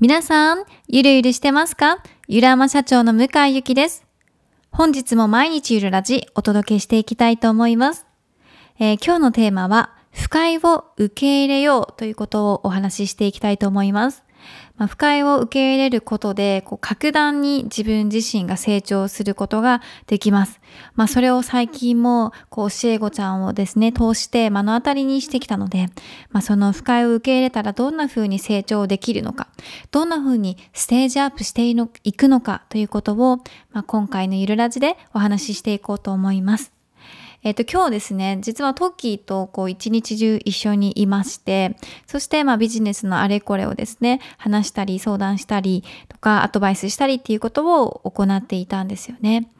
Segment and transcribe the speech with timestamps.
[0.00, 2.02] 皆さん、ゆるゆるしてますか？
[2.26, 4.04] ゆらま社長の向井ゆきです。
[4.72, 8.04] 本日も毎日ゆるラジお届けしていきたいと思います。
[8.80, 14.23] えー、今日のテーマは、不快を受け入れようということをお話ししていきたいと思います。
[14.76, 20.60] まあ、不快を受け入れることで、こう格段に自分自身が成長することができます。
[20.94, 25.86] まあ、それを最近も、こう、教え子ちゃんをですね、通して目の当たりにしてきたので、
[26.30, 29.48] まあ、その不快を受け入れたらどんな風に成長できるのか、
[29.90, 33.38] どんな風にステージアップしていくのかということを、
[33.72, 36.73] まあ、今回のゆるラジでお話ししていこうと思います。
[37.44, 41.76] えっ、と、今日ですね、実はトッキーとこう一日中一緒にいまして、
[42.06, 49.50] そしてまあビジネスのあれこれをですね、話したり相談したりとかアドバイスしたりっていうことを行っていたんですよね。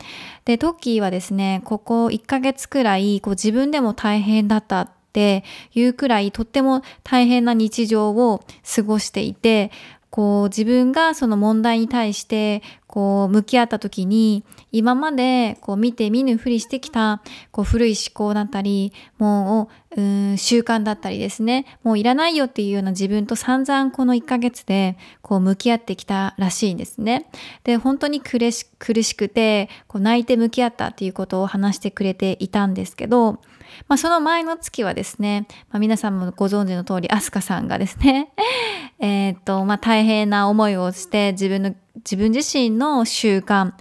[0.46, 8.42] で、トッキーはですね、ここ1ヶ月くらいこう自分でも大変だったっていうくらいとっても大変な日常を
[8.74, 9.70] 過ごしていて、
[10.14, 12.62] こう自分がその問題に対して
[12.94, 27.28] こう向き合った時に今までこう見て見ぬふりしてきたこう古い思考だったりもううん習慣だったりですねもういらないよっていうような自分と散々この1ヶ月でこう向き合ってきたらしいんですね。
[27.64, 33.40] で本当に苦し苦しくてこう泣いて向き合ったっていうことを話してくれていたんですけど
[33.88, 38.30] まあ、その前の月はですね、まあ、皆さんもご存知の通り、アスカさんがですね、
[39.00, 43.72] えっと、まあ、大変な思いをして自分の、自分自身の習慣、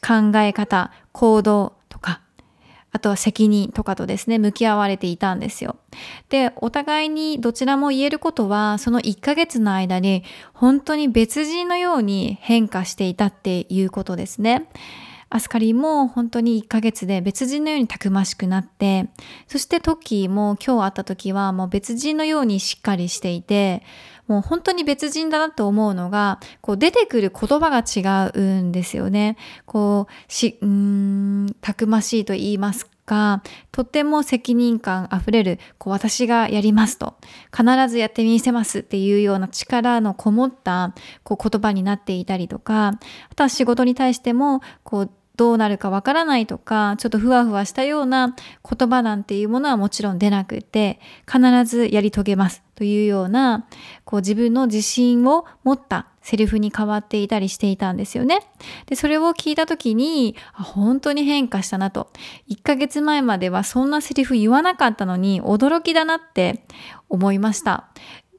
[0.00, 2.20] 考え方、行動とか、
[2.90, 5.76] あとは責任とかとですね、向き合われていたんですよ。
[6.28, 14.68] で、お互いにどちらも言えることは、その1ヶ月の間に本当に別人のように変化していたっていうことですね。
[15.34, 19.08] アスカリも本当に1ヶ月で別人のようにたくましくなって、
[19.46, 23.82] そしてトッキーも今日会った時はもう別人のようにしっかりしていて、
[24.28, 29.38] もう本当に別人だなと思うのが、こう出てくる言葉が違うんですよね。
[29.64, 33.42] こう、し、うん、たくましいと言いますか、
[33.72, 37.16] とっても責任感あふれる、こう私がやりますと、
[37.56, 40.94] 必ずやってみせますっていうような力のこもった
[41.24, 42.88] こう言葉になっていたりとか、
[43.30, 48.34] あとは仕事に対しても、こうどうなるかわからないとか、ちょっとふわふわしたような
[48.68, 53.66] 言葉なんていうものはもちろん出なくて、必ずやり遂げますというような、
[54.04, 58.40] こう自分の自信を持ったセリフに変わっていたりしていたんですよね。
[58.86, 62.10] で、それを聞いた時に、本当に変化したなと。
[62.48, 66.64] 1ヶ月前まではそんなセリフ言わなかったのに驚きだなって
[67.08, 67.88] 思いました。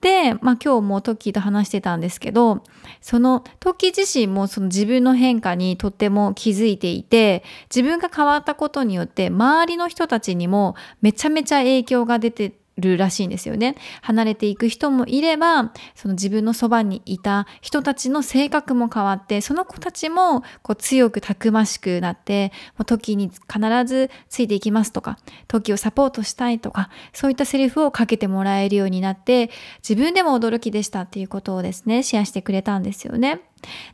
[0.03, 2.61] で、まあ今日もトッキーと話してたんですけど、
[2.99, 7.43] そのトッキー自身もその自分の変化にとっても気づいていて、
[7.73, 13.75] 自分が変わったことによって周りの人たちにもめちゃめちゃ影響が出てるらしいんですよね。
[14.01, 22.51] 離れていく人もいれば、その自分のそばにいた人たちの性格も変わって、その子たちもこう強くたくましくなって、
[22.85, 25.17] 時に必ずついていきますとか、
[25.47, 29.51] 時をサポートしたいとか、そういったセリフをかけてもらえるようになって、
[29.87, 33.41] 自分でも驚きでしたっていうことをですね、シェアしてくれたんですよね。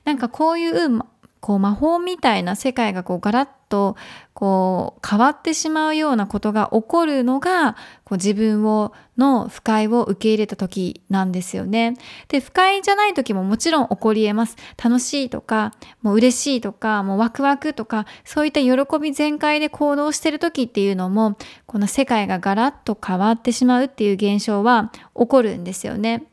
[0.06, 1.00] なんかこういう
[1.40, 3.96] こう魔法みたいな世界がこうガラッと
[4.34, 11.96] こう変わってしまうようなことが起こるのがこう自分をの不快を受け入れた時なんですよね。
[12.30, 14.56] で不快じゃない時ももちろん起こり得ます。
[14.82, 26.24] 楽しいとかもう嬉しいとかもうワクワクとかそういった喜び全開で行動してる時っていうのもこの世界がガラッと変わってしまうっていう現象は起こるんですよね。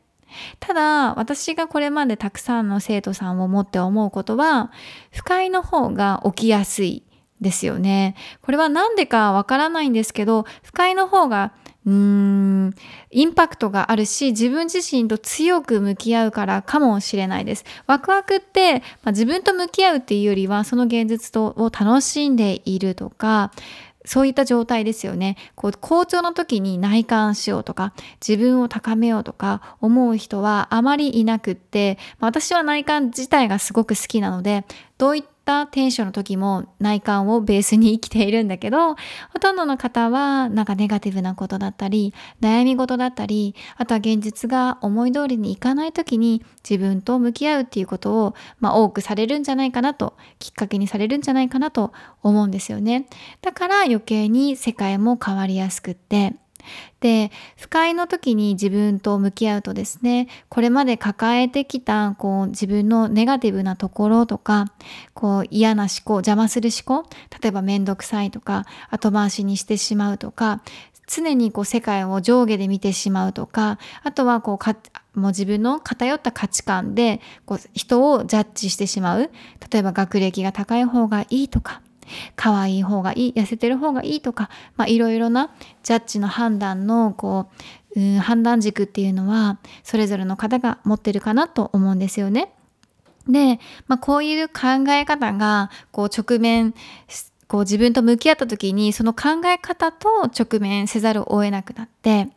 [0.59, 4.71] ただ私がこれまでたくさんの生徒さんを持って思うことは
[5.11, 7.03] 不快の方が起きやすい
[7.41, 8.15] ですよね。
[8.41, 11.53] これは何でかわからないんですけど不快の方が
[11.85, 12.73] うーん
[13.11, 17.63] インパクトがあるし自分自身と強く向き合うからかもしれないです。
[17.85, 23.51] ワクワクって、まあ、自分と向き合うっていうよりはその現実とを楽しんでいるとか
[24.07, 25.35] そういった状態ですよね。
[25.55, 27.93] こう、好調の時に内観しようとか、
[28.25, 34.65] 自分を高めようとか思う人はあまりいなくって、まあ私は内観自体がすごく好きなので、
[34.97, 38.95] どういったったテンションの時も内観をベースに生きているんだけど、ほ
[39.39, 53.07] とんどの方はなんかネガティブなことだったり、悩み事だったり、あとは現実が思い通りにいかない時に自分と向き合うっていうことを、まあ、多くされるんじゃないかなと、きっかけにされるんじゃないかなと思うんですよね。
[53.41, 56.33] だから余計に世界も変わりやすくって、
[56.99, 64.71] で不快の時に自分と向き合うとですねこれまで抱えてきたこう自分のネガティブなところとか
[65.13, 67.07] こう嫌な思考邪魔する思考
[67.41, 70.61] 例えば面倒くさいとか後回しにしてしまうとか
[71.07, 79.31] 常にこう世界を上下で見てしまうとかあとはこうもう自分の偏った価値観でこう人をジャッジしてしまう。
[79.71, 81.81] 例えば学歴が高い方がいいとか
[82.35, 85.51] 可愛い方がいい痩せてる方がいいとか、まあ、いろいろな
[85.83, 87.49] ジャッジの判断のこ
[87.95, 92.53] う、うん、判断軸っていうのはそれぞれの方が持ってるかなと思うんですよね。
[93.27, 96.73] で、まあ、こういう考え方がこう直面
[97.47, 102.29] こう自分と向き合った時にその考え方と直面せざるを得なくなって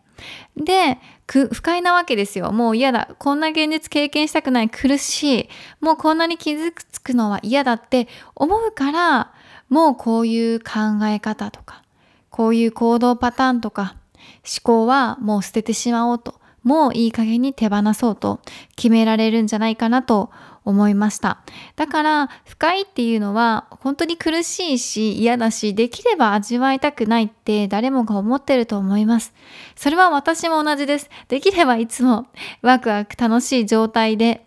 [0.57, 2.51] で不快なわけですよ。
[2.51, 3.09] もう嫌だ。
[3.19, 4.69] こんな現実経験したくない。
[4.69, 5.49] 苦しい。
[5.81, 9.33] もうこんなに傷つくのは嫌だって思うから
[9.71, 11.83] もうこういう考え方とか
[12.29, 13.97] こういう行動パターンとか
[14.39, 18.41] 思考はもう捨ててしまおうともういい加減に手放そうと
[18.77, 20.31] 決められるんじゃないかなと
[20.65, 21.39] 思いました。
[21.77, 29.33] だから不快っていうのは本当に苦しいし嫌だしできれば味わいたくないって誰もが思ってると思います。
[29.77, 31.11] それは私も同じです。
[31.29, 32.27] できればいつも
[32.63, 34.47] ワクワク楽しい状態で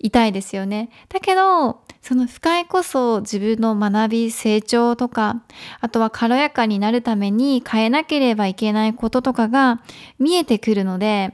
[0.00, 0.90] いたいですよね。
[1.08, 5.42] だけどその不快こそ自分の学び成長とか
[5.80, 9.80] あとは軽やかになるために変えなければいけないこととかが
[10.18, 11.32] 見えてくるので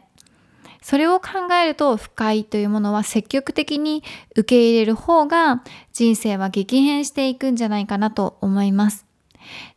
[0.82, 4.02] それを考えると不快というものは積極的に
[4.36, 5.62] 受け入れる方が
[5.92, 9.09] 人生は激変していくんじゃないかなと思います。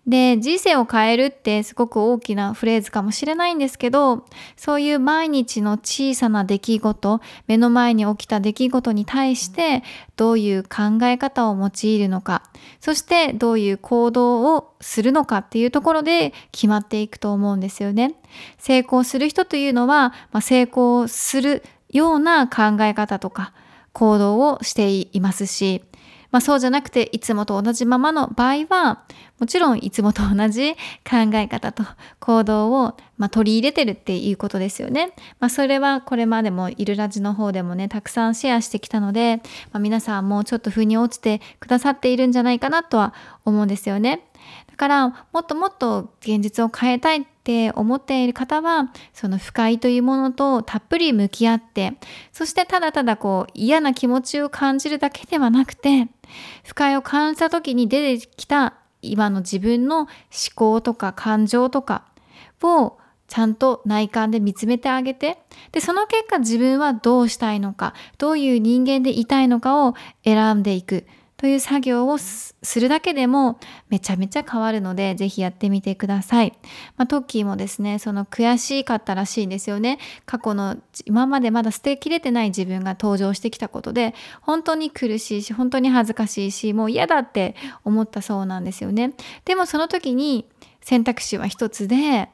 [0.06, 4.26] で、人生を変えるってすごく大きなフレーズかもしれないんですけど、
[4.58, 9.84] そういう毎日の小さな出来事、目の前に起きた出来事に対して
[10.18, 12.44] どういう考え方を用いるのか、
[12.82, 18.16] そしてどういう行動をするのかっていうところで決まっていくと思うんですよね。
[18.58, 23.54] 成功する人というのは、まあ、成功するような考え方とか
[23.94, 25.84] 行動をしていますし、
[26.34, 29.04] まあ、そうじゃなくていつもと同じままの場合は
[29.40, 30.74] もちろんいつもと同じ
[31.08, 31.84] 考え方と
[32.20, 35.14] 行動を、まあ、取り入れてるっていうことですよね。
[35.40, 43.14] まあ、それはこれまでもいるラジの方でもねたくさんシェアしてきたので、まあ、皆さんもちょっと腑に落ちてくださっているんじゃないかなとは
[43.46, 44.26] 思うんですよね。
[44.72, 51.96] だからもっともっと現実を変えたいっって思っている方はその不快というものとたっぷり向き合って
[52.32, 56.08] そしてただただこう嫌な気持ちを感じるだけではなくて
[56.64, 60.08] 不快を感じた時に出てきた今の自分の思
[60.56, 62.06] 考とか感情とか
[62.62, 62.98] を
[63.28, 65.38] ちゃんと内観で見つめてあげて
[65.74, 71.06] でその結果自分はどうしたいのかどういう人間でいたいのかを選んでいく。
[71.44, 73.60] という作業をするだけでも
[73.90, 76.54] めちゃめちゃ変わるので、ぜひやってみてください。
[76.96, 80.00] まあ、トッキーもですね、その悔しかったらしいんですよね。
[80.26, 89.12] 過去の今までまだ捨てきれてない自分が登場してきたことで、本当に苦しいし、本当に恥ずかしいし、もう嫌だって思ったそうなんですよね。
[89.44, 90.46] でもその時に
[90.80, 92.30] 選択肢は一つで、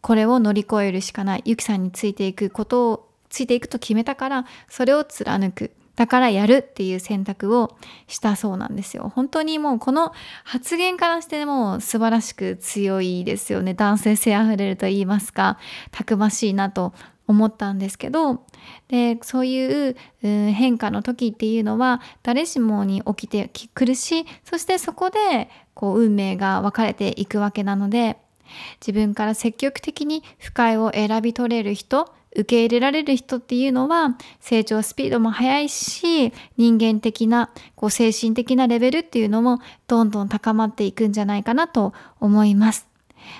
[0.00, 1.42] これを乗り越えるしかない。
[1.44, 5.70] ゆきさんについていくことを、ついていくと決めたから、それを貫く。
[5.96, 7.76] だからやるっていう選択を
[8.06, 9.12] したそうなんですよ。
[9.14, 10.12] 本当にもうこの
[10.44, 13.74] 発言からしてもう素晴らしく強いですよね。
[13.74, 15.58] 男性性あふれると言いますか、
[15.90, 16.92] たくましいなと
[17.26, 18.44] 思ったんですけど
[18.88, 28.18] でそういう変化の時っていうのは誰しもに起きてくるしそしてそこでこう運命が分かれていくわけなので
[28.80, 42.94] 自分から積極的に不快を選び取れる人受け入れられる人っていうのは成長スピードも速いし人間的なこう精神的なレベルっていうのもどんどん高まっていくんじゃないかなと思います。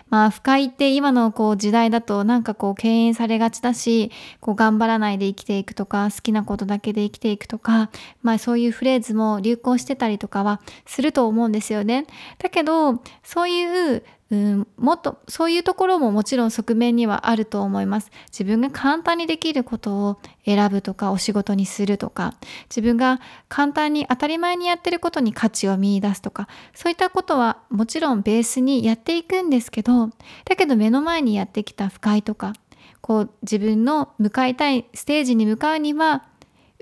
[0.08, 4.10] まあ不快って今のこう時代だとなんかこう敬遠されがちだし
[4.40, 7.90] こう頑張らないで生きていくとか好きなことだけで生きていくとか
[8.22, 12.06] まあそういうフレーズも流行してたりとかはすると思うんですよね。
[12.38, 18.10] だけどそういううんもっとそういうところももちろん側面にはあると思います。
[18.28, 22.34] 自分が簡単にできることを選ぶとかお仕事にするとか。
[22.70, 26.48] 自分が簡単に当たり前にやってることに価値を見いだすとか。
[26.74, 30.08] そういったことはもちろんベースにやっていくんですけど
[30.44, 32.52] だけど目の前にやってきた不快とか
[33.00, 36.24] こう自分の向かいたいステージに向かうには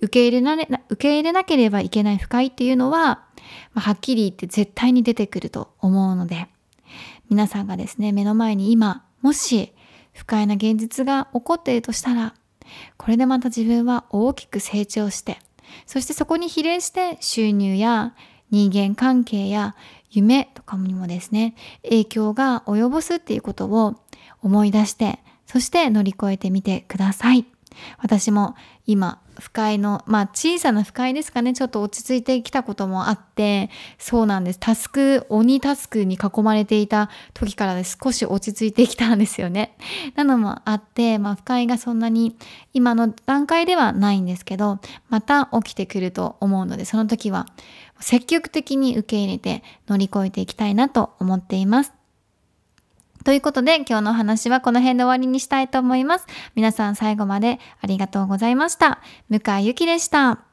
[0.02, 3.24] 受け入れなれ受け入れなければいけない不快っていうのは、
[3.72, 6.48] まあ、はっきり言って絶対に出てくると思うので。
[7.28, 9.72] 皆さんがですね、目の前に今、もし
[10.12, 12.34] 不快な現実が起こっているとしたら、
[12.96, 15.38] これでまた自分は大きく成長して、
[15.86, 18.14] そしてそこに比例して収入や
[18.50, 19.74] 人間関係や
[20.10, 23.94] 夢とかにもですね、影響が及ぼすっていうことを
[24.42, 27.46] 思い出して、そして乗り越えてみてください。
[27.98, 28.54] 私も
[28.86, 34.58] 今不快の、まあ小さな不快ですかね、ちょっと落ち着いてきたこともあって、そうなんです。
[34.60, 39.76] タスク、鬼タスクに囲まれていた時からで少し落ち着いてきたんですよね。
[40.14, 42.36] なのもあって、まあ不快がそんなに
[42.72, 47.46] 今の段階ではないんですけど、また起きてくると思うので、その時は
[48.00, 52.01] 積極的に受け入れて乗り越えていきたいなと思っています。
[53.24, 56.26] ということで今日のお話はこの辺で終わりにしたいと思います。
[56.54, 59.00] 皆さん最後までありがとうございました。
[59.28, 60.51] 向井ゆきでした。